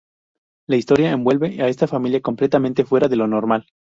La 0.67 0.77
historia 0.77 1.11
envuelve 1.11 1.61
a 1.61 1.67
esta 1.67 1.85
familia 1.87 2.21
completamente 2.23 2.85
fuera 2.85 3.07
de 3.07 3.17
lo 3.17 3.27
normal. 3.27 3.67